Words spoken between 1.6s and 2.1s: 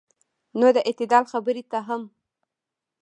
ته هم